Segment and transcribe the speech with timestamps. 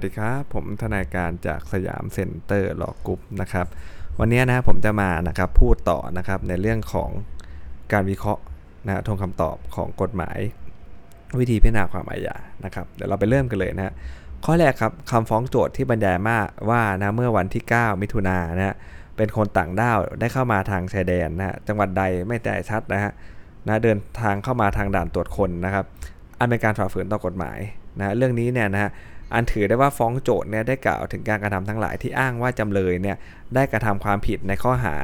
[0.00, 3.66] สวัสดีครับ ผมทนายการจากสยามเซ็นเตอร์ Law Group นะครับ
[4.18, 7.10] วันนี้นะผมจะมานะครับพูดต่อนะครับในเรื่องของ
[7.92, 8.42] การวิเคราะห์
[8.86, 10.38] นะธงคำตอบของกฎหมาย
[11.38, 13.94] วิธีพิจารณาความอาญานะครับเดี๋ยวเราไปเริ่มกันเลยนะฮะ
[14.44, 16.38] ข้อแรกครับคำฟ้องโจทก์ที่บรรยายมา
[16.70, 18.76] ว่านะเมื่อวันที่ 9 มิถุนายนนะฮะ
[19.16, 23.12] เป็นคนต่างด้าวได้เข้ามาทางชายแดนนะฮะจังหวัดใดไม่แน่ชัดนะฮะ
[23.66, 25.84] นะเดินทางเข้ามาทางด่านตรวจคนนะครับ
[26.38, 27.58] อันเป็นการฝ่าฝืนต่อกฎหมาย
[27.98, 28.90] นะเรื่องนี้เนี่ยนะฮะ
[29.34, 33.16] อันถือได้ว่าฟ้องโจทย์เนี่ยได้กล่าวถึงการกระทำทั้งหลายที่อ้างว่าจำเลยเนี่ย
[33.54, 34.94] ได้กระทำความผิดในข้อหา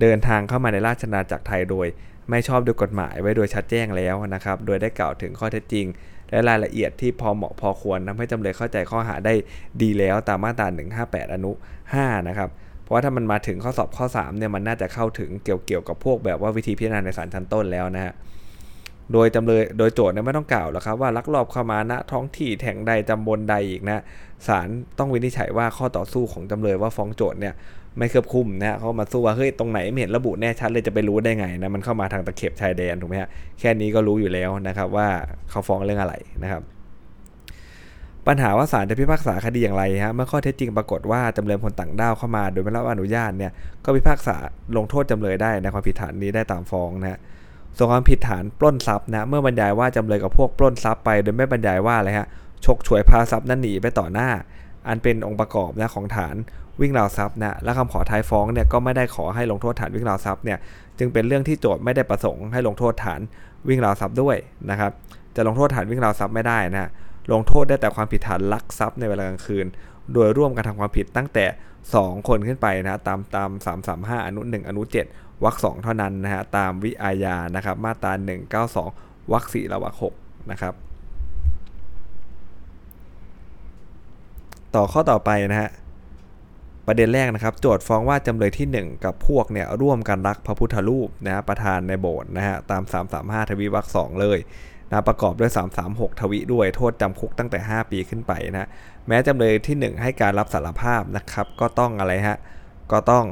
[0.00, 1.86] เดินทางเข้ามาในราชนาจักรไทยโดย
[2.30, 5.86] ไม่ชอบด้วยกฎหมายไว้โดยชัดแจ้งแล้วนะครับ โดยได้กล่าวถึงข้อเท็จจริง
[6.30, 9.34] และรายละเอียดที่พอเหมาะพอควรทำให้จำเลยเข้าใจข้อหาได้
[9.82, 10.66] ดีแล้วตามมาตรา
[11.00, 11.52] 158 อนุ
[11.90, 12.50] 5 นะครับ
[12.82, 18.12] เพราะว่าถ้ามันมาถึงข้อสอบข้อ3เนี่ยมันน่าจะเข้าถึงเกี่ยวเกี่ยวกับพวกแบบว่าวิธีพิจารณาในศาลชั้นต้นแล้วนะฮะ
[19.12, 24.02] โดยจำเลยโดยโจทย์เนี่ยไม่ต้องกล่าวหรอกครับว่าลักลอบเข้ามาณท้องที่แห่งใดจำบนใดอีกนะ
[24.46, 24.68] ศาล
[24.98, 27.54] ต้องวินิจฉัยว่าข้อต่อสู้ของจำเลยว่าฟ้องโจทย์เนี่ย
[27.98, 33.28] ไม่เครือบคุมนะเขามาสู้ว่าเฮ้ยตรงไหนไม่เห็นระบุแน่ชัดเลยจะไปรู้ได้ไงนะมันเข้ามาทางตะเข็บชายแดนถูกไหมฮะ
[33.60, 35.08] แค่นี้ก็รู้อยู่แล้วนะครับว่า
[35.50, 36.62] เขาฟ้องเรื่องอะไรนะครับ
[38.26, 43.52] ปัญหาว่าศาลจะพิพากษาคดีอย่างไรฮะเมื่อข้อเท็จจริงปรากฏว่าจำเลยคนต่างด้าวเข้ามา โดยไม่รับอนุญาตเนี่ย
[43.84, 44.36] ก็พิพากษา
[44.76, 47.18] ลงโทษจำเลยได้ในความผิดฐานนี้ได้ตามฟ้องนะฮะ
[47.76, 52.28] ส่วนความผิดฐานปล้นทรัพย์นะเมื่อบรรยายว่าจำเลยกับพวกปล้นทรัพย์ไป โดยไม่บรรยายว่าอะไรฮะ
[52.64, 54.30] ฉกฉวยพาทรัพย์นั้นหนีไปต่อหน้า
[54.88, 56.36] อันเป็นองค์ประกอบนะของฐาน
[56.80, 60.58] วิ่งราวทรัพย์นะและคำขอท้ายฟ้องเนี่ยก็ไม่ได้ขอให้ลงโทษฐานวิ่งราวทรัพย์เนี่ย
[60.98, 63.20] จึงเป็นเรื่องที่โจทย์ไม่ได้ประสงค์ให้ลงโทษฐาน
[63.68, 64.36] วิ่งราวทรัพย์ด้วย
[64.70, 64.92] นะครับ
[65.36, 66.90] จะลงโทษฐานวิ่งราวทรัพย์ไม่ได้นะ
[67.32, 69.66] ลงโทษได้แต่ความผิดฐานลักทรัพย์ในเวลากลางคืน
[70.12, 71.46] โดยร่วมกันทำความผิดตั้งแต่
[71.86, 73.50] 2 คนขึ้นไปนะตามตาม
[73.88, 78.12] 335 อนุ 1 อนุ 7 วรรคสองเท่านั้นนะฮะตามวิอาญานะครับมาตรา
[78.72, 80.14] 192วรรคสี่และวรรคหก
[80.50, 80.74] นะครับ
[84.74, 85.70] ต่อข้อต่อไปนะฮะ
[86.86, 92.82] ประเด็นแรกนะครับ โจทย์ฟ้องว่าจำเลยที่ 1 กับพวกเนี่ยร่วมกันรักพระพุทธรูปนะฮะประธานในโบสถ์นะฮะตาม
[93.16, 94.38] 335 ทวีวรรคสองเลย
[94.88, 95.50] นะประกอบด้วย
[95.86, 98.68] 336 ทวีด้วยโทษจำคุกตั้งแต่ 5 ปีขึ้นไปนะ
[99.08, 102.38] แม้จำเลยที่ 1 ให้การรับสารภาพนะครับ ก็ต้องอะไรฮะ
[102.92, 103.24] ก็ต้อง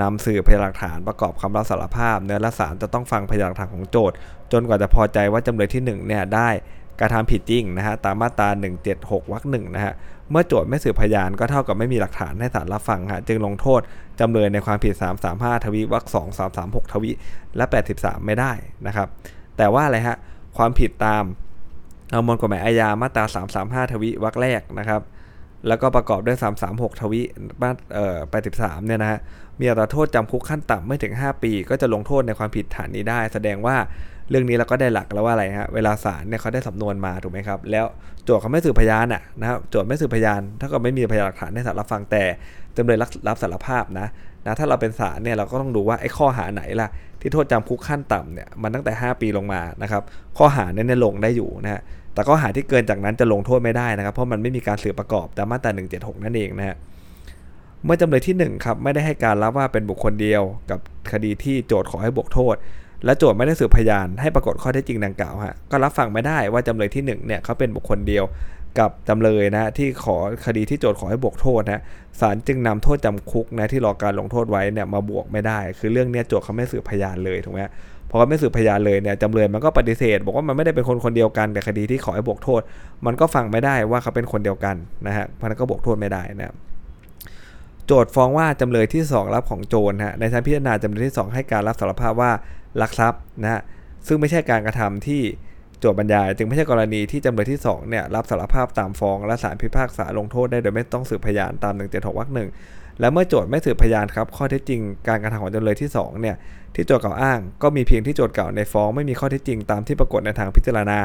[0.00, 4.16] นำสื่อพยานหลักฐานประกอบคำรับสารภาพ เนื้อและศาลจะต้องฟังพยานหลักฐานของโจทย์
[4.52, 6.48] จนกว่าจะพอใจว่าจำเลยที่1เนี่ยได้
[7.00, 8.48] กระทำผิดจริงนะฮะตามมาตรา
[8.90, 9.92] 176วรรคหนึ่งนะฮะ
[10.30, 13.80] เมื่อโจทย์ไม่สืบพยานก็เท่ากับไม่มีหลักฐานให้ศาลรับฟังฮะจึงลงโทษ
[14.20, 14.94] จำเลยในความผิด
[15.30, 17.10] 335 ทวีวรรค2 336 ทวี
[17.56, 17.64] และ
[17.96, 18.52] 83 ไม่ได้
[18.86, 19.08] นะครับ
[19.56, 20.16] แต่ว่าอะไรฮะ
[20.56, 21.24] ความผิดตาม
[22.10, 23.24] เอามวลกฎหมายอาญามาตรา
[23.84, 25.00] 335 ทวีวรรคแรกนะครับ
[25.66, 26.38] แล้วก็ประกอบด้วย
[26.68, 27.20] 336 ทวี
[27.62, 28.18] มาเอ่อ
[28.52, 29.20] 83 เนี่ยนะฮะ
[29.60, 33.76] มีอัตราโทษจำคุกขั้นต่ำไม่ถึง 5 ปี ก็จะลงโทษในความผิดฐานนี้ได้ แสดงว่า
[34.30, 37.86] เรื่องนี้เราก็ได้หลักแล้วว่าอะไรฮะ เวลาศาลเนี่ยเขาได้สำนวนมาถูกไหมครับ แล้ว
[38.24, 42.24] โจทย์เขาไม่สืบพยานอะนะครับโจทย์ไม่สืบพยาน ถ้าก็ไม่มีพยานหลักฐานให้ศาลรับฟังแต่
[42.76, 44.06] จำเลยรับรับสารภาพนะ
[44.46, 46.88] นะ ถ้าเราเป็นศาลเนี่ยเราก็ต้องดูว่าไอ้ข้อหาไหนล่ะ
[47.20, 50.02] ที่โทษจำคุกขั้นต่ำเนี่ยมันตั้งแต่ 5 ปีลงมานะครับ
[50.38, 51.80] ข้อหาเนี่ยลงได้อยู่นะฮะ
[52.18, 56.76] แต่ข้อหาที่เกินจากนั้นจะลงโทษไม่ได้นะครับ เพราะมันไม่มีการสืบประกอบตามมาตรา 176 นั่นเองนะฮะ
[57.84, 60.78] เมื่อจำเลยที่1ครับไม่ได้ให้การรับว่าเป็นบุคคลเดียวกับ
[61.12, 62.54] คดีที่โจทย์ขอให้บวกโทษ
[63.04, 68.24] และโจทย์ไม่ได้สืบพยานให้ปรากฏข้อเท็จจริงดังกล่าวฮะก็รับฟังไม่ได้ว่าจำเลยที่1เนี่ยเขาเป็นบุคคลเดียว
[68.78, 71.82] กับจำเลยนะที่ขอคดีที่โจทย์ขอให้บวกโทษนะ
[72.20, 77.60] ศาลจึงนำโทษจำคุกนะที่รอการลงโทษไว้เนี่ยมาบวกไม่ได้ คือเรื่องเนี้ยโจทย์เขาไม่สืบพยานเลยถูกไหม
[78.10, 82.60] พอเขาไม่สืบพยานเลยเนี่ยจำเลยมันก็ปฏิเสธ บอกว่ามันไม่ได้เป็นคนคนเดียวกันแต่คดีที่ขอให้บวกโทษ
[83.06, 86.54] มันก็ฟังไม่ได้ว่าเขาเป็นคนเดียวกันนะฮะเพราะนั้นก็บวกโทษไม่ได้นะ
[87.86, 92.30] โจทย์ฟ้องว่าจำเลยที่ 2 รับของโจรฮะในชั้นพิจารณาจำเลยที่ 2 ให้การรับสารภาพว่า
[92.80, 93.60] ลักทรัพย์นะฮะ
[94.06, 95.22] ซึ่งไม่ใช่การกระทำที่
[95.80, 102.48] โจทย์บรรยาย จึงไม่ใช่กรณีที่จำเลยที่2เนี่ยรับสารภาพตามฟ้องและศาลพิพากษาลงโทษได้โดยไม่ต้องสืบพยานตาม 176วรรคหนึ่ง
[103.00, 106.36] และเมื่อโจทย์ไม่สืบพยานครับข้อเท็จจริงการกระทำของจำเลยที่2เนี่ย
[106.74, 110.98] ที่โจทย์กล่าวอ้าง ก็มีเพียงที่โจทย์กล่าวในฟ้องไม่มีข้อเท็จจริงตามที่ปรากฏในทางพิจารณา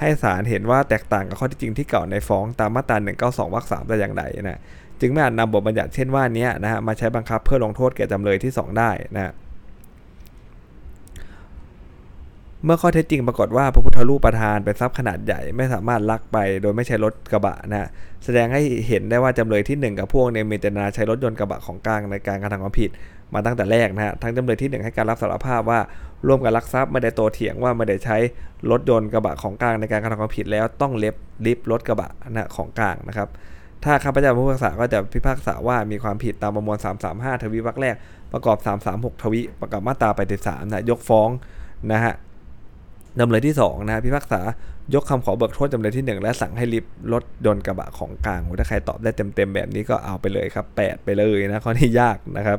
[0.00, 4.60] ให้ศาลเห็นว่าแตกต่างกับข้อเท็จจริงที่กล่าวในฟ้องตามมาตรา192วรรค3แต่อย่างใดนะ
[5.00, 9.32] จึงไม่อาจนำบทบัญญัติเช่นว่านี้นะฮะมาใช้บังคับเพื่อลงโทษแก่จำเลยที่ 2 ได้นะ
[12.64, 17.88] เมื่อข้อเท็จจริงปรากฏว่าพระพุทธรูปประธานเป็นทรัพย์ขนาดใหญ่ไม่สามารถลักไปโดยไม่ใช้รถกระบะนะ
[18.24, 22.90] แสดงให้เห็นได้ว่าจำเลยที่ 1 กับพวกเนี่ยมีเจตนาใช้รถยนต์กระบะของกลางในการกระทำความผิด
[23.34, 25.80] มาตั้งแต่แรกนะฮะทั้งจำเลยที่ 1 ให้การรับสารภาพว่า
[26.26, 28.16] ร่วมกันลักทรัพย์ไม่ได้โตเถียงว่าไม่ได้ใช้
[28.70, 31.14] รถยนต์กระบะของกลางในการกระทำความผิดแล้วต้องเล็บ
[31.46, 33.28] ลิฟรถกระบะนะของกลางนะครับ
[33.84, 36.76] ถ้าข้าพเจ้าผู้พิพากษาก็จะพิพากษาว่ามีความผิดตามประมวล
[37.10, 37.96] 335 ทวีวรรคแรก
[38.32, 38.56] ประกอบ
[38.90, 40.10] 336 ทวีประกอบมาตรา
[40.40, 41.28] 83นะยกฟ้อง
[41.92, 42.14] นะฮะ
[43.20, 44.40] จำเลยที่2นะพิพากษา
[44.94, 52.58] ยกคำขอเบิกโทษจำเลยที่ 1 และสั่งให้ลิฟรถยนต์กระบะของกลางถ้าใครตอบได้เต็มๆแบบนี้ก็เอาไปเลยครับ 8 ไปเลยนะข้อนี้ยากนะครับ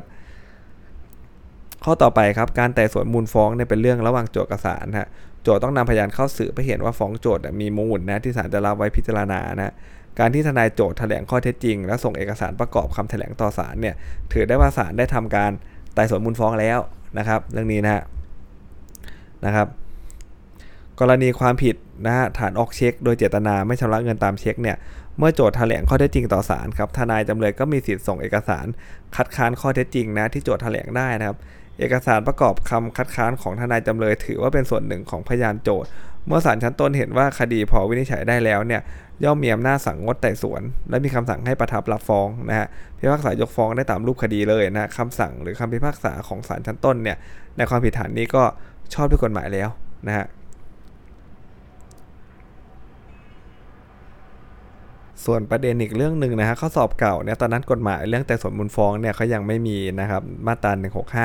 [1.84, 5.08] ข้อต่อไปครับการไต่สวนมูลฟ้องเนี่ยเป็นเรื่องระหว่างโจทก์กับศาลฮะ
[5.42, 9.72] โจทก์ต้องนำพยานเข้าสืบเพื่อเห็นว่าฟ้องโจทก์มีมูลนะที่ศาลจะรับไว้พิจารณานะ
[10.18, 13.94] การที่ทนายโจทก์แถลงข้อเท็จจริง และส่งเอกสารประกอบคำแถลงต่อศาลเนี่ย
[14.32, 15.50] ถือได้ว่าศาลได้ทำการ
[15.94, 16.78] ไต่สวนมูลฟ้องแล้ว
[17.18, 18.04] นะครับ เรื่องนี้นะ
[19.46, 19.66] นะครับ
[21.00, 21.76] กรณีความผิด
[22.06, 24.76] นะฮะฐานออกเช็ค โดยเจตนาไม่ชำระเงินตามเช็คเนี่ย
[25.18, 28.66] เมื่อโจทย์แถลงข้อเท็จจริงต่อศาลครับทนายจำเลยก็มีสิทธิ์ส่งเอกสาร
[29.16, 31.36] คัดค้านข้อเท็จจริงนะที่โจทย์แถลงได้นะครับ
[31.78, 35.88] เอกสารประกอบคำคัดค้านของทนายจำเลย ถือว่าเป็นส่วนหนึ่งของพยานโจทย์
[36.26, 38.80] เมื่อศาลชั้นต้นเห็นว่าคดีพอวินิจฉัยได้แล้วเนี่ย
[39.24, 42.66] ย่อมมีอำนาจสั่งงดไต่สวน และมีคำสั่งให้ประทับรับฟ้องนะฮะ
[42.98, 47.16] พิพากษายกฟ้องได้ตามรูปคดีเลยนะคำสั่งหรือคำพิพากษาของศาลชั้นต้นเนี่ย
[47.56, 48.42] ในความผิดฐานนี้ก็
[48.94, 49.68] ชอบด้วยกฎหมายแล้ว
[50.06, 50.26] นะฮะ
[55.24, 60.72] ส่วนประเด็นอีกเรื่องหนึ่งนะฮะข้อสอบเก่าเนี่ยตอนนั้นกฎหมายเรื่องแต่ส่วนมูลฟ้องเนี่ยเขายังไม่มีนะครับมาตรา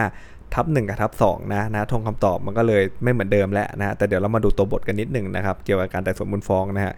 [0.01, 6.93] 165ทับ1กับทับ2นะนะทงคำตอบมันก็เลยไม่เหมือนเดิมแล้วนะแต่เดี๋ยวเรามาดูตัวบทกันนิดหนึ่งนะครับเกี่ยวกับการแต่ส่วนมูลฟ้องนะฮะ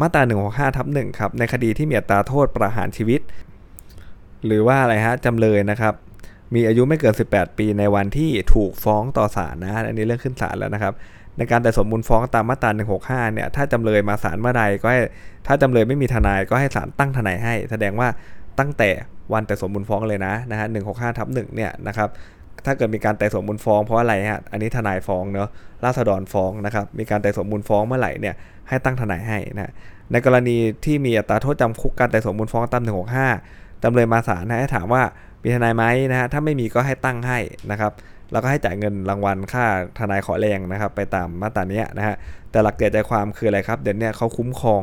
[0.00, 3.20] มาตรา165ทับ1ครับในคดีที่มีอัตราโทษประหารชีวิต
[4.46, 5.94] หรือว่าอะไรฮะจำเลยนะครับ
[6.54, 10.94] มีอายุไม่เกิน 18 ปีในวันที่ถูกฟ้องต่อศาลนะอันนี้เรื่องขึ้นศาลแล้วนะครับ
[11.38, 12.70] ในการแต่สมมูลฟ้องตามมาตรา
[13.02, 15.00] 165 เนี่ย ถ้าจำเลยมาศาลเมื่อใดก็ให้
[15.46, 18.08] ถ้าจำเลยไม่มีทนายก็ให้ศาลตั้งทนายให้ แสดงว่า
[18.58, 18.90] ตั้งแต่
[19.32, 22.08] วันแต่สมมูลฟ้องเลยนะนะฮะหนึ่งหกห้าทับหนึ่งเนี่ยนะครับ
[22.64, 25.48] ถ้าเกิดมีการแต่สมมูลฟ้องเพราะอะไรฮะ อันนี้ทนายฟ้องเนาะ
[25.84, 28.34] ราษฎรฟ้องนะครับ มีการแต่สมมูลฟ้องเมื่อไหร่เนี่ย
[28.68, 29.72] ให้ตั้งทนายให้นะ
[30.12, 32.82] ในกรณีที่มีอัตราโทษจำคุกการแต่สมมูลฟ้องตาม
[33.32, 35.02] 165จำเลยมาศาลนะให้ถามว่า
[35.42, 37.38] มีทนายไหมนะฮะ ถ้าไม่มีก็ให้ตั้งให้
[37.70, 37.92] นะครับ
[38.32, 39.64] แล้วก็ให้จ่ายเงินรางวัลค่า
[39.98, 42.16] ทนายขอแรงนะครับ ไปตามมาตรานี้นะฮะ
[42.50, 44.82] แต่หลักเกณฑ์ใจความคืออะไรครับ เดี๋ยวนี้เขาคุ้มครอง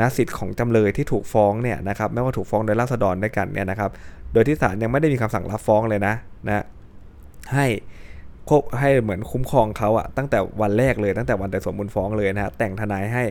[0.00, 3.90] นะสิทธิ์ของจำเลยที่ถูกฟ้องเนี่ยนะครับไม่ว่าถูกฟ้องโดยราษฎรด้วยกันเนี่ยนะครับ
[4.32, 6.14] โดยที่ศาลยังไม่ได้มีคำสั่งรับฟ้องเลยนะ
[6.46, 6.64] นะ
[7.54, 7.66] ให้
[8.48, 13.22] คบให้เหมือนคุ้มครองเขาอะตั้งแต่วันแรกเลยตั้งแต่วันแต่สมมูลฟ้องเลยนะฮะแต่งทนายให้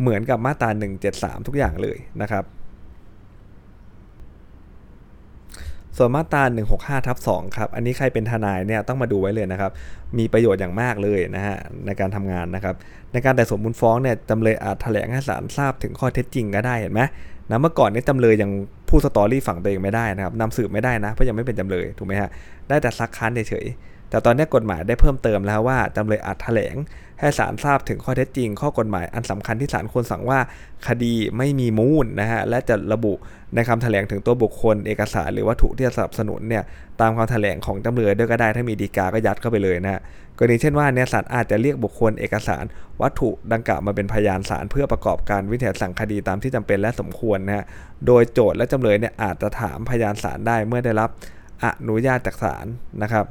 [0.00, 0.70] เหมือนกับมาตรา
[1.08, 2.44] 173 ทุกอย่างเลยนะครับ
[5.96, 6.42] ส่วนมาตรา
[6.74, 9.72] 165ทับ2ครับ อันนี้ใครเป็นทนายเนี่ยต้องมาดูไว้เลยนะครับ
[10.18, 11.56] มีประโยชน์อย่างมากเลยนะฮะ
[11.86, 12.74] ในการทำงานนะครับ
[13.12, 17.02] ในการแต่สมมูลฟ้องเนี่ยจำเลยอาจแถลงให้ศาลทราบถึงข้อเท็จจริงก็ได้เห็นไหม
[17.50, 18.50] นะเมื่อก่อนนี้จำเลยยัง
[18.88, 22.30] พูดสตอรี่ฝั่งตัวเองไม่ได้นะครับนำสืบไม่ได้นะเพราะยังไม่เป็นจำเลยถูกไหมฮะ
[22.68, 23.66] ได้แต่ซักค้านเฉย
[24.14, 26.76] แต่ตอนนี้กฎหมายได้เพิ่มเติมแล้วว่าจำเลยอาจแถลง
[27.20, 30.38] ให้ศาลทราบถึงข้อเท็จจริง ข้อกฎหมายอันสำคัญที่ศาลควรสั่งว่า
[30.88, 33.14] คดีไม่มีมูลนะฮะและจะระบุ
[33.54, 36.64] ในคำแถลงถึงตัวบุคคล เอกสารหรือวัตถุที่สนับสนุนเนี่ย
[37.00, 40.00] ตามคำแถลงของจำเลยด้วยก็ได้ถ้ามีดีกาก็ยัดเข้าไปเลยนะฮะ
[40.38, 42.64] กรณีเช่นว่าเนี่ยศาลอาจจะเรียกบุคคลเอกสาร
[43.02, 47.64] วัตถุดังกล่าวมาเป็นพยานศาลเพื่อประกอบการวินิจฉัยสั่งคดีตามที่จำเป็นและสมควรนะฮะ
[48.06, 51.10] โดยโจทย์และจำเลยเนี่ยอาจจะถามพยานศาลได้เมื่อได้รับ
[51.64, 52.66] อนุญาตจากศาล
[53.02, 53.26] นะครับ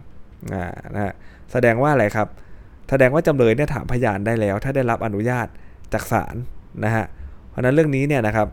[0.53, 1.13] อ่านะฮะ
[1.51, 2.27] แสดงว่าอะไรครับ
[2.89, 5.47] แสดงว่าจำเลยเนี่ยถามพยานได้แล้ว ถ้าได้รับอนุญาต
[5.93, 6.35] จากศาล
[6.85, 7.05] นะฮะ
[7.49, 8.47] เพราะนั้นเรื่องนี้เนี่ยนะครับ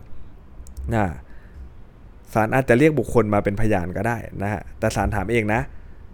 [2.34, 5.60] ศาลอาจจะเรียกบุคคลมาเป็นพยานก็ได้นะฮะแต่ศาลถามเองนะ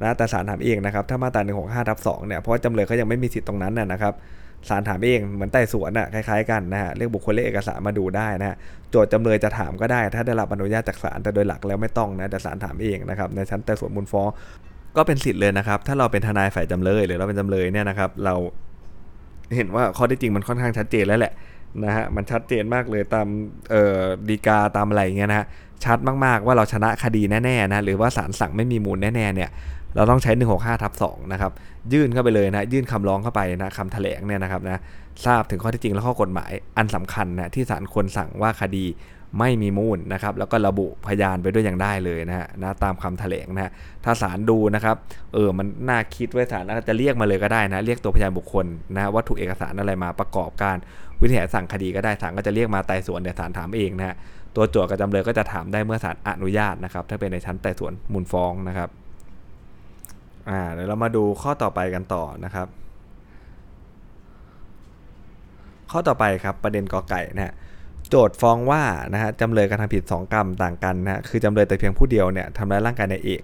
[0.03, 4.15] นะแต่ศาลถามเองนะครับถ้ามาตรา1 6 5ทับ2เนี่ยเพราะจำเลยเขายังไม่มีสิทธิ์ตรงนั้นนะครับ
[4.69, 8.57] ศาลถามเองเหมือนไต่สวนอะคล้ายๆกันนะฮะเรียกบุคคลเรียกเอกสารมาดูได้นะฮะ
[8.91, 14.29] โจทย์จำเลยจะถามก็ได้ ถ้าได้รับอนุญาตจากศาลแต่โดยหลักแล้วไม่ต้องนะแต่ศาลถามเองนะครับในชั้นไต่สวนมูลฟ้อง
[14.97, 18.35] ก็เป็นสิทธิ์เลยนะครับ ถ้าเราเป็นทนายฝ่ายจำเลยหรือเราเป็นจำเลยเนี่ยนะครับ เรา
[19.57, 21.33] เห็นว่าข้อที่จริงมันค่อนข้างชัดเจนแล้วแหละ
[21.85, 23.29] นะฮะมันชัดเจนมากเลยตาม
[23.71, 25.47] เอ่อดีกาตามอะไรเงี้ยนะฮะ
[25.85, 29.51] ชัดมากๆว่าเราชนะคดีแน่ๆนะหรือว่าศาลสั่งไม่มีมูลแน่ๆเนี่ย
[29.97, 31.53] เราต้องใช้ 165ทับ2นะครับ
[31.93, 34.81] ยื่นเข้าไปเลยนะยื่นคำร้องเข้าไปนะคำแถลงเนี่ยนะครับนะ
[35.25, 38.85] ทราบถึงข้อที่จริงและข้อกฎหมายอันสำคัญนะที่ศาลควรสั่งว่าคดี
[39.39, 43.73] ไม่มีมูลนะครับแล้วก็ระบุพยานไปด้วยอย่างได้เลยนะฮะนะตามคำแถลงนะฮะ
[44.05, 44.97] ถ้าศาลดูนะครับ
[45.35, 50.77] เออมันน่าคิดไว้ศาลจะเรียกมาเลยก็ได้นะเรียกตัวพยานบุคคลนะวัตถุเอกสารอะไรมาประกอบการ
[51.21, 54.17] วินิจฉัยสั่งคดีก็ได้ศาลก็จะเรียกมาไต่สวนแต่ศาลถามเองนะฮะ
[54.57, 58.89] ตัวโจทก์กับจำเลยก็จะถามได้เมื่อศาลอนุญาตนะครับถ้าเป็นในชั้นไต่สวนมูลฟ้องนะครับ
[60.51, 62.67] อ่าเดี๋ยวเรามาดูข้อต่อไปกันต่อนะครับ
[65.91, 67.55] ข้อต่อไปครับประเด็นกอไก่นะฮะ
[68.09, 68.83] โจทฟ้องว่า
[69.13, 73.43] นะฮะจำเลยกระทำผิด 2 กรรมต่างกันนะฮะคือจำเลยแต่เพียงผู้เดียวเนี่ยทำร้ายร่างกายนายเอก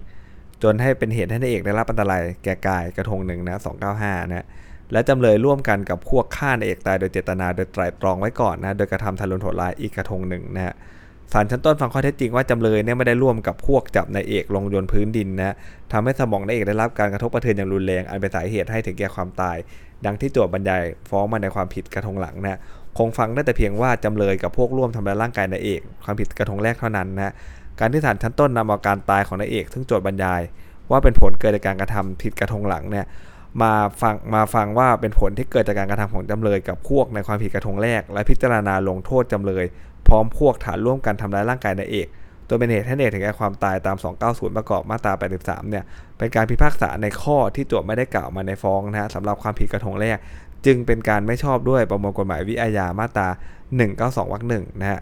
[0.63, 4.45] จนให้เป็นเหตุให้นายเอกได้รับอันตรายแก่กายกระทงหนึ่งนะ295นะ
[4.91, 10.73] และจำเลยร่วมกันกับพวกฆ่านายเอกตายโดยเจตนาโดยไตรตรองไว้ก่อนนะโดยกระทำทารุณโหดร้ายอีกกระทงหนึ่งนะฮะ
[11.31, 15.55] ศาลชั้นต้นฟังข้อเท็จจริงว่าจำเลยเนี่ยไม่ได้ร่วมกับพวกจับนายเอกลงยนพื้นดินนะ
[15.91, 19.57] ทำให้สมองนายเอกได้รับการกระทบกระเทือนอย่างรุนแรงอันเป็นสาเหตุให้ถึงแก่ความตาย
[20.05, 22.59] ดังที่โจทย์บรรยายฟ้องมาในความผิดกระทงหลังนะ
[22.97, 27.33] คงฟังได้แต่เพียงว่าจำเลยกับพวกร่วมทำร้ายร่างกายนายเอก ความผิดกระทงแรกเท่านั้นนะ
[27.79, 30.41] การที่ศาลชั้นต้นนำเอาการตายของนายเอก ซึ่งโจทย์บรรยาย
[30.91, 33.05] ว่าเป็นผลเกิดจากการกระทำผิดกระทงหลังเนี่ย
[33.61, 39.65] มาฟังมาฟังว่าเป็นผลที่เกิดจากการกระทำของจำเลยกับพวกในความผิดกระทงแรก และพิจารณาลงโทษจำเลย
[40.07, 42.07] พร้อมพวกฐานร่วมกันทำร้ายร่างกายนายเอก
[42.47, 43.97] ตัวเป็นเหตุให้เอกถึงแก่ความตายตาม
[44.27, 45.83] 290 ประกอบมาตรา 83 เนี่ย
[46.17, 50.17] เป็นการพิพากษาในข้อที่โจทย์ไม่ได้กล่าวมาในฟ้องนะฮะสำหรับความผิดกระทงแรก
[50.65, 53.27] จึงเป็นการไม่ชอบด้วยประมวลกฎหมายวิอาญามาตรา
[53.79, 55.01] 192วรรคหนึ่งนะฮะ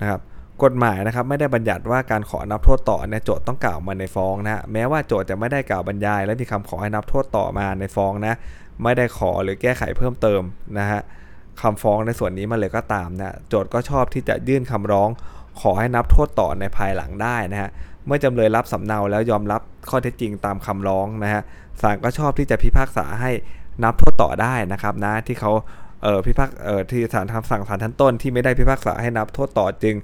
[0.00, 0.20] นะครับ
[0.62, 8.34] กฎหมายนะครับไม่ได้บัญญัติว่าการขอนับโทษต่อเนี่ยโจทย์ต้องกล่าวมาในฟ้องนะฮะแม้ว่าโจทย์จะไม่ได้กล่าวบรรยาย และมีคำขอให้นับโทษต่อมาในฟ้องนะ
[8.82, 10.42] ไม่ได้ขอหรือแก้ไขเพิ่มเติม
[10.78, 11.00] นะฮะ
[11.60, 15.08] คำฟ้องในส่วนนี้มาเลยก็ตามนะโจทย์ก็ชอบที่จะยื่นคำร้อง
[15.60, 17.70] ขอให้นับโทษต่อในภายหลังได้นะฮะ
[18.06, 21.42] เมื่อจำเลยรับสำเนาแล้วยอมรับข้อเท็จจริงตามคำร้องนะฮะ
[21.80, 23.30] ศาลก็ชอบที่จะพิพากษาให้
[23.84, 25.52] นับโทษต่อได้นะครับนะที่เขา
[26.02, 29.94] เออพิพากเออที่ศาลทำสั่งศาลชั้นต้นที่ไม่ได้พิพากษาให้นับโทษต่อจึง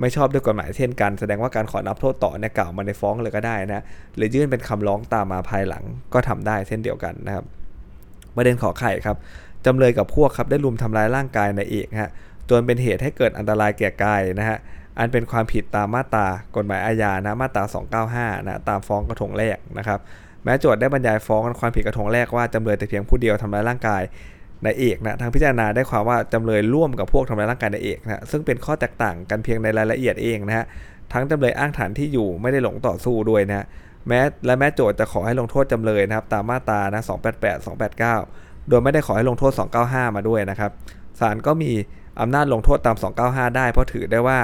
[0.00, 3.84] ไม่ชอบด้วยกฎหมายเช่นกัน แสดงว่าการขอนับโทษต่อเนี่ยกล่าวมาในฟ้องเลยก็ได้นะ
[4.16, 7.44] หรือยื่นเป็นคำร้องตามมาภายหลังก็ทำได้เช่นเดียวกันนะครับ
[8.36, 9.16] ประเด็นขอไข่ครับ
[9.66, 12.10] จำเลยกับพวกครับได้ลุมทำร้ายร่างกายนายเอกฮะ
[12.50, 14.58] จนเป็นเหตุให้เกิดอันตรายแก่กายนะฮะ
[14.98, 20.00] อันเป็นความผิดตามมาตรากฎหมายอาญานะมาตรา 295นะตามฟ้องกระทงแรกนะครับ
[20.48, 24.02] ม้โจทย์ได้บรรยายฟ้องความผิดกระทงแรกว่าจำเลยแต่เพียงผู้เดียวทำร้ายร่างกาย
[24.64, 30.66] นายเอกนะทางพิจารณาได้ความว่าจำเลยร่วมกับพวกทำร้ายร่างกายนายเอกนะซึ่งเป็นข้อแตกต่างกันเพียงในรายละเอียดเองนะฮะ
[31.12, 33.66] ทั้งจำเลยอ้างฐานที่อยู่ไม่ได้หลงต่อสู้ด้วยนะ
[34.08, 37.66] แม้และแม้โจทย์จะขอให้ลงโทษจำเลยนะครับตามมาตรานะ288
[38.06, 39.52] 289 โดยไม่ได้ขอให้ลงโทษ
[39.84, 40.70] 295 มาด้วยนะครับ
[41.20, 41.72] ศาลก็มี
[42.20, 44.38] อำนาจลงโทษตาม 295 ได้ เพราะถือได้ว่า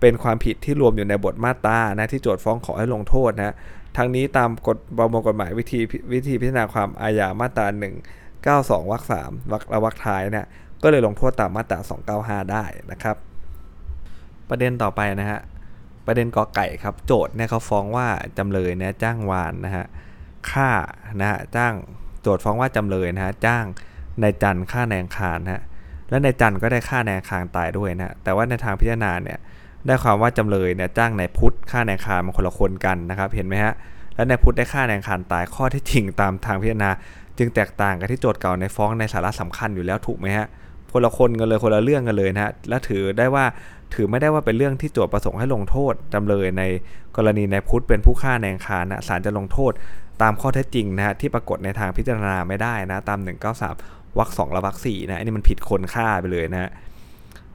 [0.00, 3.54] เป็นความผิดที่รวมอยู่ในบทมาตรานะที่โจทย์ฟ้องขอให้ลงโทษนะ
[3.96, 5.80] ทั้งนี้ตามกฎประมวลกฎหมายวิธี
[6.12, 10.48] วิธีพิจารณาความอาญามาตรา 1 92วรรค3วรรคละวรรคท้ายเนะ
[10.82, 11.78] ก็เลยลงโทษตามมาตรา
[12.44, 13.16] 295 ได้นะครับ
[14.48, 15.40] ประเด็นต่อไปนะฮะ
[16.06, 19.86] ประเด็นกอไก่ครับโจทย์เนี่ยเขาฟ้องว่าจำเลยเนี่ยจ้างวานนะฮะ
[20.50, 20.70] ฆ่า
[21.20, 21.74] นะฮะจ้าง
[22.22, 23.64] โจทย์ฟ้องว่าจำเลยนะฮะจ้าง
[24.22, 25.62] นายจันฆ่าแนงคารนะฮะ
[26.08, 29.38] และนายจันก็ได้ฆ่าแนงคารตายด้วยนะฮะแต่ว่าในทางพิจารณาเนี่ย
[29.86, 33.72] ได้ความว่าจำเลยเนี่ยจ้างนายพุทธฆ่านายคารมันคนละคนกันนะครับเห็นไหมฮะ
[34.14, 36.90] และนายพุทธได้ฆ่านายคารตายข้อที่จริงตามทางพิจารณา
[37.38, 40.46] จึงแตกต่างกับที่โจทย์เก่าในฟ้องในสาระสำคัญอยู่แล้วถูกไหมฮะ
[40.92, 43.44] คนละคนกันเลยคนละเรื่องกันเลยนะฮะและถือได้ว่า
[43.94, 46.62] ถือไม่ได้ว่าเป็นเรื่องที่โจทย์ประสงค์ให้ลงโทษจำเลยใน
[47.16, 49.72] กรณีนายพุทธเป็นผู้ฆ่านายคารนะศาลจะลงโทษ
[50.22, 53.18] ตามข้อเท็จจริงนะฮะที่ปรากฏในทางพิจารณาไม่ได้นะตาม
[53.64, 56.70] 193วรรคสองและวรรคสี่นะอันนี้มันผิดคนฆ่าไปเลยนะฮะ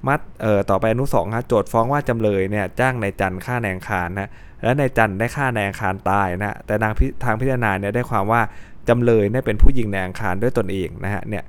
[0.07, 4.29] มัดเอ่อต่อไปอนุสองฮะโจทย์ฟ้องว่าจำเลยเนี่ยจ้างนายจันฆ่านายคารนะ
[4.63, 6.93] และนายจันได้ฆ่านายคารตายนะแต่ทาง
[7.23, 8.41] ทางพิจารณาเนี่ยได้ความว่า
[8.89, 11.43] จำเลยเนี่ยเป็นผู้ยิงนายคารด้วยตนเองนะฮะเนี่ย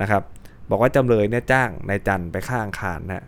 [0.00, 0.22] นะครับ
[0.70, 3.24] บอกว่าจำเลยเนี่ยจ้างนายจันไปฆ่าอังคารนะ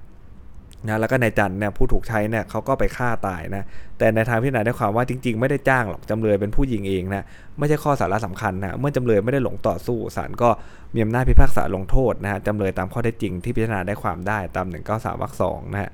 [0.86, 3.64] นะแล้วก็นายจันเนี่ยผู้ถูกใช้เนี่ยเขาก็ไปฆ่าตายนะ
[3.98, 7.24] แต่ในทางพิจารณาได้ความว่าจริง ๆ ไม่ได้จ้างหรอกจำเลยเป็นผู้ยิงเองนะ
[7.58, 10.48] ไม่ใช่ข้อสาระสำคัญนะเมื่อจำเลยไม่ได้หลงต่อสู้ศาลก็
[10.94, 15.90] มีอำนาจพิพากษาลงโทษนะฮะจำเลยตามข้อเท็จจริงที่พิจารณาได้ความได้ตาม 193วรรคสองนะฮะ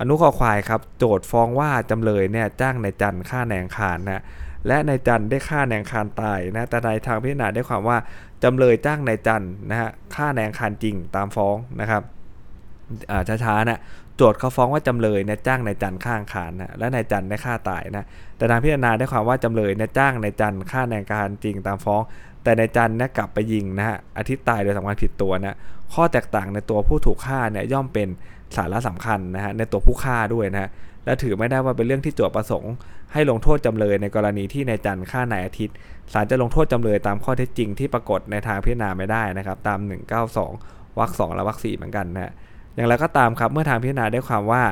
[0.00, 4.22] อนุข้อควายครับโจทย์ฟ้องว่าจำเลยเนี่ยจ้างนายจันฆ่าแนงคารนะ
[4.66, 7.98] และนายจันได้ฆ่าแนงคารตายนะแต่ในทางพิจารณาได้ความว่า
[8.44, 12.02] จำเลยจ้างนายจันนะฮะฆ่าแนงคารจริงตามฟ้องนะครับ
[13.44, 13.80] ช้าๆนะ
[14.16, 22.02] โจทย์เขาฟ้องว่าจำเลยเนี่ยจ้างนายจันฆ่างคารนะและนายจันได้ฆ่าตายนะแต่ทางพิจารณาได้ความว่าจำเลยเนี่ยจ้างนายจันฆ่านายการจริงตามฟ้อง
[22.42, 25.56] แต่นายจันเนี่ยกลับไปยิงนะฮะอาทิตย์ตายโดยสำคัญผิดตัวนะ
[25.92, 28.08] ข้อแตกต่างในตัวผู้ถูกฆ่าเนี่ยย่อมเป็น
[28.56, 30.70] สาระสำคัญนะฮะในตัวผู้ฆ่าด้วยนะ
[31.04, 32.74] และถือไม่ได้ว่าเป็นเรื่องที่โจทย์ประสงค์
[33.12, 35.76] ให้ลงโทษจำเลยในกรณีที่นายจันฆ่านายอาทิตย์
[36.12, 39.78] ศาลจะลงโทษจำเลยตามข้อเท็จจริงที่ปรากฏในทางพิจารณาไม่ได้นะครับตาม
[40.38, 42.32] 192วรรคสองและวรรคสี่เหมือนกันนะ
[42.74, 44.62] อย่างไรก็ตามครับเมื่อทางพิจารณาได้ความว่า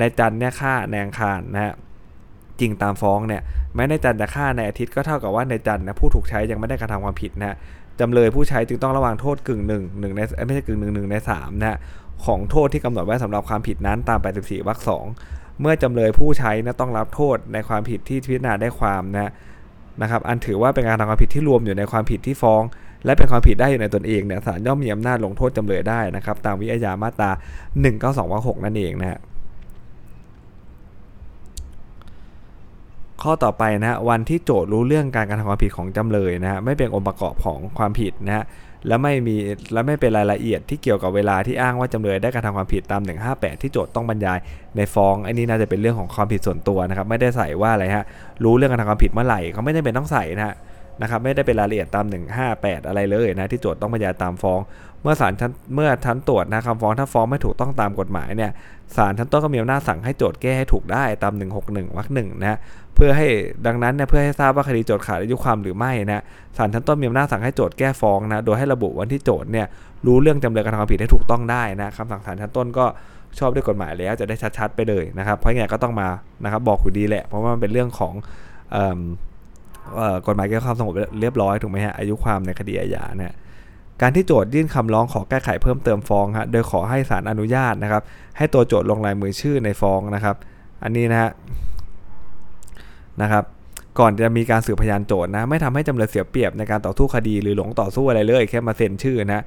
[0.00, 1.74] นายจันเนี่ยฆ่าแนงคารนะฮะ
[2.60, 3.42] จริงตามฟ้องเนี่ย
[3.74, 7.56] แม้นายจันจะฆ่าในอาทิตย์ก็เท่ากับว่านายจันนะผู้ถูกใช้ยังไม่ได้กระทำความผิดนะ
[8.00, 11.78] จำเลยผู้ใช้จึงต้องระวังโทษกึ่งหนึ่งหนึ่งในไม่ใช่กึ่งหนึ่งหนึ่งในสามนะ
[12.24, 15.04] ของโทษที่กำหนดไว้สำหรับความผิดนั้นตาม 84วรรคสอง
[15.60, 19.32] เมื่อจำเลยผู้ใช้นะต้องรับโทษในความผิดที่พิจารณาได้ความนะ
[20.02, 22.62] นะครับอันถือว่าเป็นการทำความผิดที่รวมอยู่ในความผิดที่ฟ้อง
[23.04, 27.30] และเป็นความผิดได้อยู่ในตนเองเนี่ยศาลย่อมมีอำนาจลงโทษจำเลยได้นะครับ ตามวิทยามาตรา
[27.80, 29.18] 192วรรค6นั่นเองนะฮะ
[33.22, 38.44] ข้อต่อไปนะวันที่โจทย์รู้เรื่องการกระทำความผิดของจำเลยนะฮะไม่เป็นองค์ประกอบของความผิดนะฮะ
[38.86, 39.36] และไม่มี
[39.72, 43.02] และไม่เป็นรายละเอียดที่เกี่ยวกับเวลาที่อ้างว่าจำเลยได้กระทำความผิดตาม
[43.32, 44.38] 158 ที่โจทย์ต้องบรรยาย
[44.76, 48.04] ในฟ้องอันนี้น่าจะเป็นเรื่องของความผิดส่วนตัวนะครับไม่ได้ใส่ว่าอะไรฮะ
[48.44, 50.54] รู้เรื่องการทำความผิดเมื่อไหร่เขาไม่ได้เป็นต้องใส่นะฮะ
[51.02, 52.06] นะครับไม่ได้เป็นรายละเอียดตาม
[52.46, 54.60] 158 อะไรเลยนะที่โจทย์ต้องบรรยายตามฟ้อง
[55.02, 58.50] เมื่อศาลชั้นเมื่อชั้นตรวจนะคำฟ้องถ้าฟ้องไม่ถูกต้องตามกฎหมายเนี่ย
[58.96, 62.58] ศาลชั้นต้นก็มีอำนาจสั่งให้โจทย์แก้ให้ถูกได้ตาม 161วรรคหนึ่งนะ
[62.94, 63.26] เพื่อให้
[63.66, 66.22] ดังนั้นเนี่ยเพื่อให้ทราบว่าคดีโจทย์ขาดอายุความหรือไม่นะ
[66.56, 69.66] ศาลชั้นต้นมีอำนาจสั่งให้โจทย์แก้ฟ้องนะโดยให้ระบุวันที่โจทย์เนี่ย
[70.06, 72.84] รู้เรื่องจำเลยกระทำความผิดให้ถูกต้องได้นะคำสั่งศาลชั้นต้นก็
[73.38, 76.08] ชอบด้วยกฎหมายแล้วจะได้ชัดๆ ไปเลยนะครับเพราะไงก็ต้องมา
[76.44, 78.12] นะครับบอกอยู่ดีแหละเพราะว่ามันเป็นเรื่องของ
[80.26, 83.32] กฎหมายเกี่ยวกับความสงบเรียบร้อยถูกไหมฮะอายุความในคดีอาญาเนี่ย
[84.02, 88.02] การที่โจทยื่นคำร้องขอแก้ไขเพิ่มเติมฟ้องฮะโดยขอให้ศาลอนุญาตนะครับ
[88.36, 90.36] ให้ตัวโจทลงลายมือชื่อในฟ้องนะครับ
[90.82, 91.30] อันนี้นะฮะ
[93.22, 93.44] นะครับ
[93.98, 99.44] ก่อนจะมีการสืบพยานโจทย์นะ ไม่ทำให้จำเลยเสียเปรียบในการต่อสู้คดีหรือหลงต่อสู้อะไรเลย แค่มาเซ็นชื่อนะ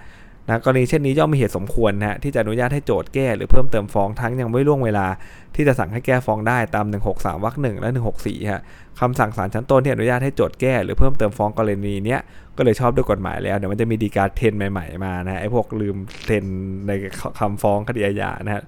[0.51, 5.07] นะกรณีเช่นนี้ย่อมมีเหตุสมควรนะที่จะอนุญาตให้โจทย์แก้หรือเพิ่มเติมฟ้องทั้งยังไม่ล่วงเวลา
[5.55, 7.89] ที่จะสั่งให้แก้ฟ้องได้ตาม 163วรรคหนึ่งและ
[8.19, 8.61] 164ฮะ
[8.99, 12.19] คำสั่งศาลชั้นต้นที่อนุญาตให้โจทย์แก้หรือเพิ่มเติมฟ้องกรณีเนี้ย
[12.57, 16.45] ก็เลยชอบด้วยกฎหมายแล้วเดี๋ยวมันจะมีดีการเทนใหม่ ๆมานะไอ้พวกลืมเทน
[16.87, 16.91] ใน
[17.39, 18.63] คำฟ้องคดีอาญานะฮะ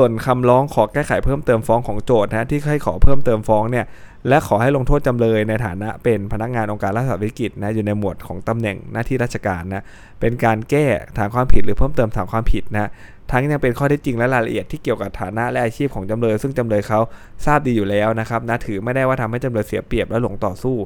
[0.00, 3.84] ส่วนคำร้องขอแก้ไขเพิ่มเติมฟ้องของโจทย์นะที่ให้ขอเพิ่มเติมฟ้องเนี่ย
[4.28, 9.82] และขอให้ลงโทษจำเลยในฐานะเป็นพนักงานองค์การรัฐวิกิจนะอยู่ในหมวดของตำแหน่งหน้าที่ราชการนะ
[10.20, 10.86] เป็นการแก้
[11.16, 12.90] ฐานความผิดหรือเพิ่มเติมฐานความผิดนะ
[13.30, 17.00] ทั้งยังเป็นข้อเท็จจริงและรายละเอียดที่เกี่ยวกับฐานะและอาชีพของจำเลย ซึ่งจำเลยเขา
[17.46, 20.76] ทราบดีอยู่แล้วนะครับนะถือไม่ได้ว่าทำให้จำเลยเสียเปรียบและหลงต่อสู้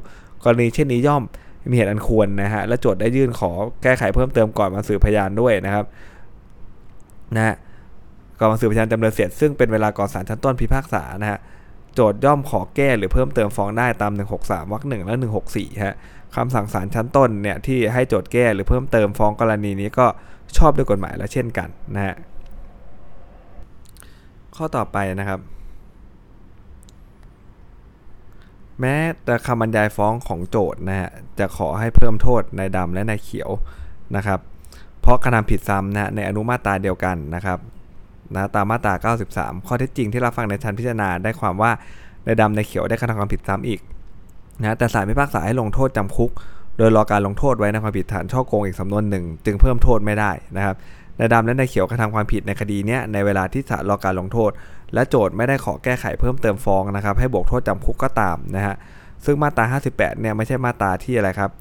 [0.43, 1.23] กรณีเช่นนี้ย่อม
[1.69, 3.51] มีเหตุอันควรนะฮะและโจทย์ได้ยื่นขอ
[3.83, 5.85] แก้ไขเพิ่มเติมก่อนมาสืบพยานด้วยนะครับ
[7.35, 7.55] นะ
[8.43, 11.39] ก่อนมาสืบพยานจำเลยเสร็จซึ่งเป็นเวลาก่อนศาลชั้นต้นพิพากษานะฮะ
[11.93, 15.15] โจทย่อมขอแก้หรือเพิ่มเติมฟ้องได้ตาม 163วรรคหนึ่งและ
[15.49, 15.95] 164ฮะ
[16.35, 20.05] คำสั่งศาลชั้นต้นเนี่ยที่ให้โจทย์แก้หรือเพิ่มเติมฟ้องกรณีนี้ก็
[20.57, 22.15] ชอบด้วยกฎหมายแล้วเช่นกันนะฮะ
[24.55, 25.39] ข้อต่อไปนะครับ
[28.79, 31.09] แม้แต่คำบรรยายฟ้องของโจทย์นะฮะ
[31.39, 33.49] จะขอให้เพิ่มโทษในดำและในเขียว
[34.15, 34.39] นะครับ
[35.01, 37.59] เพราะกระทำผิดซ้ำนะในอนุมาตราเดียวกันนะครับ
[38.33, 41.71] นะตามมาตรา 93 ข้อเท็จจริงที่รับฟังในชั้นพิจารณาได้ความว่า
[42.25, 43.79] ในดำในเขียวได้กระทำความผิดซ้ำอีก
[44.61, 46.31] นะแต่ศาลพิพากษาให้ลงโทษจำคุก
[46.77, 50.75] โดยรอการลงโทษไว้ในความผิดฐานช่อโกงอีกสำนวนหนึ่ง จึงเพิ่มโทษไม่ได้นะครับ
[51.17, 54.51] ในดำและในเขียวกระทำความผิดในคดีนี้ในเวลาที่ศาลรอการลงโทษ
[54.93, 58.75] และโจทย์ไม่ได้ขอแก้ไขเพิ่มเติมฟ้องนะครับ ให้บวกโทษจำคุกก็ตามนะฮะ
[59.25, 61.51] ซึ่งมาตรา 58 เนี่ยไม่ใช่มาตราที่อะไรครับ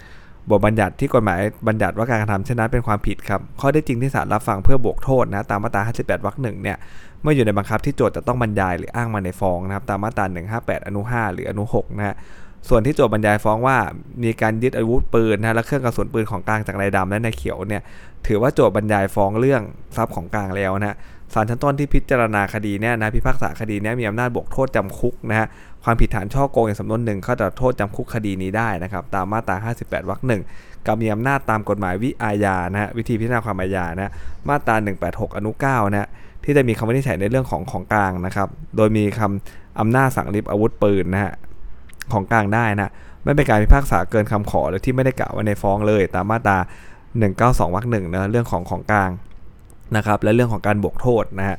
[0.50, 6.76] บทบัญญัติที่กฎหมายบัญญัติว่าการกระทำเช่นนั้นเป็นความผิดครับ ข้อได้จริงที่ศาลรับฟังเพื่อบวกโทษนะตามมาตรา 58 วรรคหนึ่งเนี่ย
[7.22, 10.24] เมื่ออยู่ในบังคับที่โจทย์จะต้องบรรยายหรืออ้างมาในฟ้องนะครับตามมาตรา
[10.56, 12.16] 158 อนุ 5 หรืออนุ 6 นะฮะ
[12.68, 13.76] ส่วนที่โจทย์บรรยายฟ้องว่า
[14.24, 17.82] มีการยึดอาวุธปืนนะและเครื่องกระสุนปืนของกลางจากนายดำและนายเขียวเนี่ย
[18.26, 19.62] ถือว่าโจทย์บรรยายฟ้องเรื่อง
[19.96, 20.96] ทรัพย์ของกลางแล้วนะ
[21.34, 25.48] ศาลชั้นต้นที่พิจารณาคดีเนี่ยนะพิพากษาคดีเนี้มีอำนาจบวกโทษจำคุกนะฮะ
[25.84, 30.42] ความผิดฐานช่อโกงในสำนวนหนึ่งก็จะโทษจำคุกคดีนี้ได้นะครับตามมาตรา 58 วรรคหนึ่ง
[30.86, 34.12] กับมีอำนาจตามกฎหมายวิอาญานะฮะวิธีพิจารณาความอาญานะ
[34.48, 34.74] มาตรา
[35.06, 36.08] 186 อนุ9นะ
[36.44, 41.32] ที่จะมีคำวินิจฉัยในเรื่องของของกลางนะครับโดยมีคำอำนาจสั่งริบอาวุธปืนนะฮะ
[42.12, 42.90] ของกลางได้นะ
[43.24, 46.58] ไม่เป็นการพิพากษาเกินคำขอหรือที่ไม่ได้กล่าวไว้ในฟ้องเลย ตามมาตรา
[47.16, 49.10] 192 วรรคหนึ่งนะเรื่องของของกลาง
[49.96, 51.58] นะครับและเรื่องของการบวกโทษนะฮะ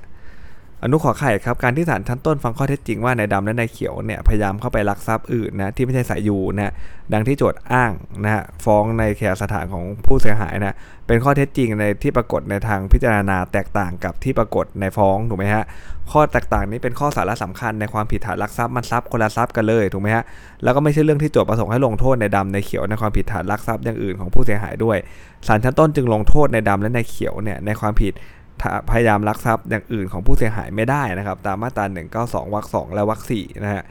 [0.84, 6.74] อนุขอไข่ครับการที่ศาลชั้นต้นฟังข้อเท็จจริงว่าในดำและในเขียวเนี่ยพยายามเข้าไปลักทรัพย์อื่นนะที่ไม่ใช่สายยูนะ
[7.14, 7.92] ดังที่โจทย์อ้าง
[8.24, 10.76] นะฮะฟ้องในแขสถานของผู้เสียหายนะ
[11.08, 15.64] เป็นข้อเท็จจริงในที่ปรากฏในทางพิจารณาแตกต่างกับที่ปรากฏในฟ้องถูกไหมฮะ
[16.12, 20.24] ข้อแตกต่างนี้เป็นข้อสาระสำคัญในความผิดฐานลักทรัพย์มันทรัพย์คนละทรัพย์กันเลยถูกไหมฮะ
[20.64, 24.98] แล้วก็ไม่ใช่เรื่องที่โจทย์ประสงค์ให้ลงโทษในดำในเขียวในความผิดฐานลักทรัพย์อย่างอื่นของผู้เสียหายด้วย
[25.48, 28.14] ศาลชั้นต้นจึงลงโทษในดำและในเขียวเนี่ยในความผิด
[28.90, 31.86] พยายามลักทรัพย์อย่างอื่นของผู้เสียหายไม่ได้นะครับ ตามมาตรา
[32.20, 33.84] 192วรรค2และวรรค4นะฮะ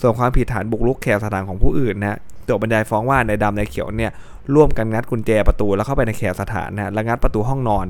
[0.00, 4.12] ส่วนความผิดฐานบุกรุกแขวสถานของผู้อื่นนะโจทบรรยายฟ้องว่าในดำในเขียวเนี่ย
[4.54, 7.86] ร่วมกันงัดกุญแจประตูแล้วเข้าไปในแขวสถานนะและงัดประตูห้องนอน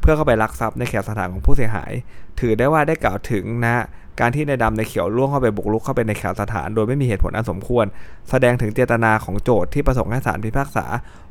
[0.00, 1.92] เพื่อเข้าไปลักทรัพย์ในแขวสถานของผู้เสียหาย
[2.40, 3.84] ถือได้ว่าได้กล่าวถึงนะ
[4.20, 7.84] การที่ในดำในเขียวล่วงเข้าไปบุกรุกเข้าไปในแขกสถาน โดยไม่มีเหตุผลอันสมควร
[8.30, 10.86] แสดงถึงเจตนาของโจทย์ที่ประสงค์ให้ศาลพิพากษา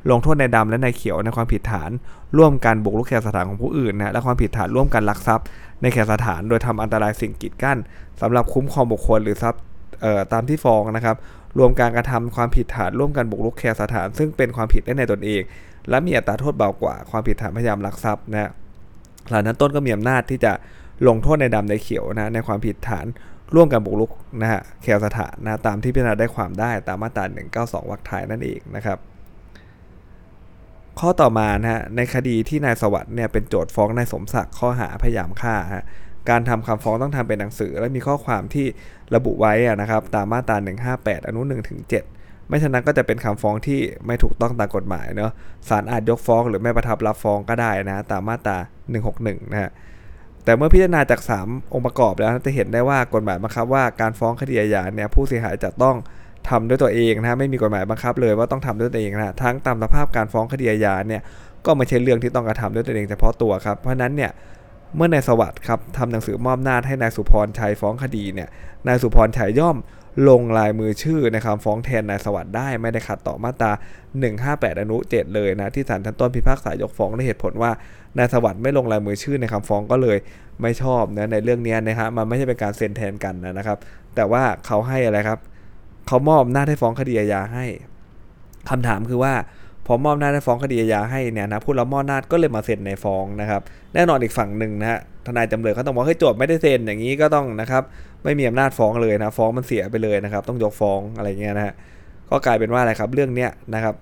[0.10, 1.89] ลงโทษในดำและในเขียวในความผิดฐาน
[2.38, 5.45] ร่วมกันบุกรุกแขกสถานของผู้อื่นนะและความผิดฐานร่วมกันลักทรัพย์
[5.82, 7.78] ในแขกสถาน โดยทำอันตรายสิ่งกีดกั้น
[8.21, 9.62] สำหรับคุ้มครองบุคคลหรือทรัพย์
[10.34, 11.15] ตามที่ฟ้องนะครับ
[11.58, 15.41] รวมการกระทำความผิดฐานร่วมกันบุกรุกแขกสถาน ซึ่งเป็นความผิดได้ในตนเอง
[15.89, 18.52] และมีอัตราโทษเบากว่าความผิดฐานพยายามลักทรัพย์นะ
[19.30, 20.52] หลังนั้นต้นก็มีอำนาจที่จะ
[21.07, 23.05] ลงโทษในดำในเขียวนะในความผิดฐาน
[23.55, 27.25] ร่วมกันบุกรุกนะฮะแคลสถานนะตามที่พิจารณาได้ความได้ตามมาตรา
[27.83, 28.97] 192 วรรคท้ายนั่นเองนะครับ
[30.99, 35.83] ข้อต่อมานะฮะในคดีที่นายสวัสด์เนี่ยเป็นโจทย์ฟ้องนายสมศักดิ์ข้อหาพยายามฆ่าฮะ
[36.29, 38.65] การทำคำฟ้องต้องทำเป็นหนังสือ และมีข้อความที่
[39.15, 40.57] ระบุไว้นะครับตามมาตรา
[40.93, 45.31] 158 อนุ1ถึง7ไม่ฉะนั้นก็จะเป็นคำฟ้องที่ไม่ถูกต้องตามกฎหมายเนาะ
[45.69, 48.57] ศาลอาจยกฟ้องหรือไม่ประทับรับฟ้องก็ได้นะตามมาตรา
[49.03, 49.71] 161 นะฮะ
[50.47, 55.95] แต่เมื่อพิจารณาจาก 3 องค์ประกอบแล้วจะเห็นได้ว่ากฎหมายบังคับว่าการฟ้องคดีอาญาเนี่ยผู้เสียหายจะต้อง
[56.49, 61.21] ทำด้วยตัวเองนะไม่มีกฎหมายบังคับเลยว่าต้องทำด้วยตัวเองนะทั้งตามสภาพการฟ้องคดีอาญาเนี่ย
[61.65, 64.31] ก็ไม่ใช่เรื่องที่ต้องกระทำด้วยตัวเองเฉพาะตัวครับเพราะฉะนั้นเนี่ย
[64.95, 68.49] เมื่อนายสวัสดิ์ครับทำหนังสือมอบหน้าจให้นายสุพรชัยฟ้องคดีเนี่ย
[68.88, 69.77] นายสุพรชัยย่อม
[70.30, 73.71] ลงลายมือชื่อในคำฟ้องแทนนายสวัสดิ์ได้ไม่ได้ขัดต่อมาตรา
[74.25, 77.71] 158 อนุ 7 เลยนะที่ศาลชั้นต้นพิพากษายกฟ้องด้เหตุผลว่า
[78.17, 80.17] นายสวัสดิ์ไม่ลงลายมือชื่อในคำฟ้องก็เลย
[80.62, 83.77] ไม่ชอบนะในเรื่องนี้นะฮะมันไม่ใช่เป็นการเซ็นแทนกันนะครับ
[84.15, 85.39] แต่ว่าเขาให้อะไรครับ
[86.08, 87.65] เขามอบหน้าให้ฟ้องคดีอาญาให้
[88.69, 89.34] คำถามคือว่า
[89.86, 93.62] พอมอบหน้าให้ฟ้องคดีอาญาให้เนี่ยนะผู้รับมอบหน้าก็เลยมาเซ็นในฟ้องนะครับ
[93.93, 97.84] แน่นอนอีกฝั่งหนึ่งนะฮะทนายจำเลยเขาต้องบอกเฮ้โจทย์ไม่ได้เซ็นอย่างนี้ก็ต้องนะครับ
[98.23, 101.73] ไม่มีอำนาจฟ้องเลยนะฟ้องมันเสียไปเลยนะครับ ต้องยกฟ้องอะไรเงี้ยนะฮะ
[102.30, 103.95] ก็กลายเป็นว่าอะไรครับเรื่องเนี้ยนะครับ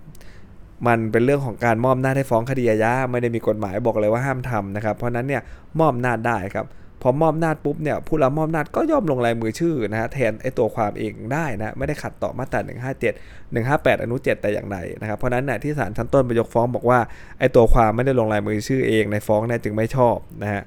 [0.87, 5.41] มันเป็นเรื่องของการมอบหน้าให้ฟ้องคดีอาญาไม่ได้มีกฎหมายบอกเลยว่าห้ามทำนะครับ เพราะนั้นเนี่ย
[5.79, 6.67] มอบหน้าได้ครับ
[7.01, 16.99] พอมอบหน้าจปุ๊บเนี่ยผู้รับมอบหน้าจก็ย่อมลงลายมือชื่อนะฮะแทนไอตัวความเองได้นะไม่ได้ขัดต่อมาตรา 157 158 อนุ 7 แต่อย่างใดนะครับเพราะนั้นเนี่ยที่ศาลชั้นต้นไปยกฟ้องบอกว่า
[17.39, 20.63] ไอตัวความไม่ได้ลงลายมือชื่อเองในฟ้องเนี่ยจึงไม่ชอบนะฮะ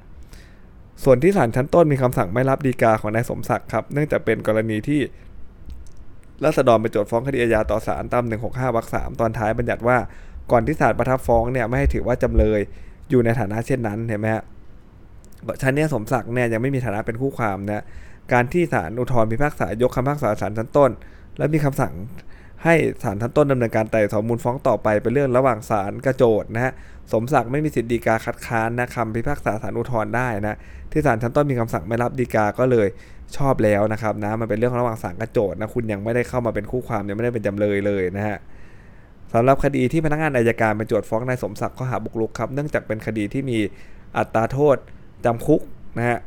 [1.05, 5.01] ส่วนที่ศาลชั้นต้นมีคำสั่งไม่รับดีกาของนายสมศักดิ์ครับ เนื่องจากเป็นกรณีที่
[6.45, 9.97] รัษฎรไปโจทฟ้องคดีอาญาต่อศาลตาม 165วรรค3ตอนท้ายบัญญัติว่า
[10.51, 12.61] ก่อนที่ศาลประทับฟ้องเนี่ยไม่ให้ถือว่าจำเลย
[13.11, 14.45] อยู่ในฐานะเช่นนั้นเห็นไหมฮะ
[15.63, 17.85] ชั้นนี้สมศักดิ์เนี่ยยังไม่มีฐานะเป็นคู่ความนะ
[18.33, 20.91] การที่ศาลอุทธรพิพากษายกคำพิพากษาศาลชั้นต้น
[21.39, 21.95] และมีคำสั่ง
[22.65, 26.73] ให้ศาลชั้นต้นดำเนินการไต่สวนมูลฟ้องต่อไปเป็นเรื่องระหว่างศาลกับโจทนะฮะ
[27.13, 30.57] สมศักดิ์ไม่มีสิทธิฎีกาคัดค้านนะคำพิพากษาศาลอุทธรณ์ได้นะ
[30.93, 32.89] ที่ศาลชั้นต้นมีคำสั่งไม่รับฎีกาก็เลย
[33.37, 38.39] ชอบแล้วนะครับนะมันเป็นเรื่องระหว่างศาลกับโจทนะคุณยังไม่ได้เข้ามาเป็นคู่ความยังไม่ได้เป็นจำเลยเลยนะฮะ
[39.33, 43.59] สำหรับคดีที่พนักงานอายการเป็นโจทย์ฟ้องนายสมศักดิ์ข้อหาบุกรุกครับเนื่องจากเป็นคดีที่มี
[44.19, 44.77] อัตราโทษ
[45.25, 45.61] จำคุก
[45.99, 46.19] นะฮะ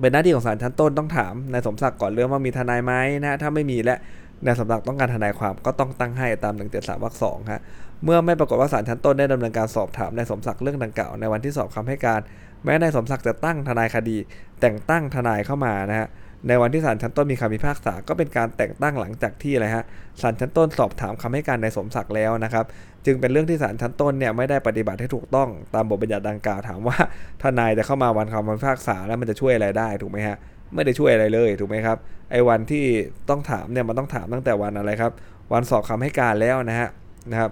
[0.00, 2.92] เป็นหน้าที่ของศาลชั้นต้นต้องถามนายสมศักดิ์ก่อนเรื่องว่ามีทนายไหม
[3.22, 3.96] นะถ้าไม่มีและ
[4.44, 7.62] นายสมศักดิ์ต้องการทนายความก็ต้องตั้งให้ตาม173วรรคสองฮะ
[8.04, 12.20] เมื่อไม่ปรากฏว่าศาลชั้นต้นได้ดำเนินการสอบถามนายสมศักดิ์เรื่องดังกล่าวในวันที่สอบคำให้การ
[12.64, 14.16] แม้นายสมศักดิ์จะตั้งทนายคดี
[14.60, 16.08] แต่งตั้งทนายเข้ามานะฮะ
[16.48, 19.84] ในวันที่ศาลชั้นต้นมีคำพิพากษา ก็เป็นการแต่งตั้งหลังจากที่อะไรฮะ
[20.20, 22.64] ศาลชั้นต้นสอบถามคำให้การในสมศักดิ์แล้วนะครับ
[23.06, 26.96] จึงเป็นเรื่องที่ศาลชั้นต้นเนี่ยไม่ได้ปฏิบัติให้ถูกต้องตามบทบัญญัติดังกล่าวถามว่า
[27.42, 30.36] ทนายจะเข้ามาวันคำพิพากษาแล้วมันจะช่วยอะไรได้ถูกไหมฮะ
[30.74, 31.96] ไม่ได้ช่วยอะไรเลยถูกไหมครับ
[32.30, 32.84] ไอ้วันที่
[33.30, 35.12] ต้องถามเนี่ยมันต้องถามตั้งแต่วันอะไรครับ
[35.52, 36.88] วันสอบคำให้การแล้วนะฮะ
[37.30, 37.50] นะครับ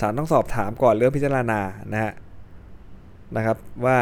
[0.00, 1.60] ศาลต้องสอบถามก่อนเรื่องพิจารณา
[1.92, 2.12] นะฮะ
[3.36, 3.98] นะครับว่า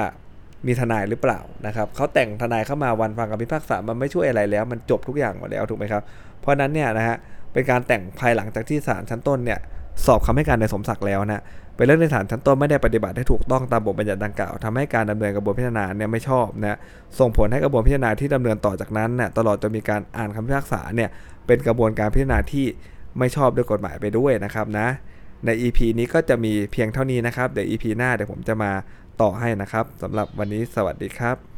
[0.66, 6.02] มีทนายหรือเปล่านะครับเขาแต่งทนายเข้ามาวันฟังคำพิพากษามันไม่ช่วยอะไรแล้ว มันจบทุกอย่างหมดแล้วถูกไหมครับ
[6.40, 7.16] เพราะนั้นเนี่ยนะฮะ
[7.52, 9.58] เป็นการแต่งภายหลังจากที่ศาลชั้นต้นเนี่ย
[10.06, 11.42] สอบคำให้การในสมศักดิ์แล้วนะ
[11.76, 16.78] เป็นเรื่องในศาลชั้นต้นไม่ได้ปฏิบัติให้ถูกต้องตามบทบัญญัติดังกล่าวทำให้การดำเนินกระบวนพิจารณาเนี่ยไม่ชอบนะ
[17.18, 21.10] ส่งผลให้กระบวนพิจารณาที่ดำเนินต่อจากนั้นเนี่ยตลอดจนมีการอ่านคำพิพากษาเนี่ย
[21.46, 22.66] เป็นกระบวนการพิจารณาที่
[23.18, 24.88] ไม่ชอบด้วยกฎหมายไปด้วยนะครับนะ
[25.46, 28.72] ใน EP นี้ก็จะมีเพียงเท่านี้นะครับ เดี๋ยว EP หน้าเดี๋ยวผมจะมา
[29.20, 31.53] ต่อให้นะครับสำหรับวันนี้สวัสดีครับ